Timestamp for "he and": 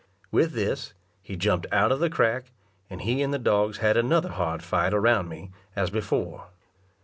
3.01-3.31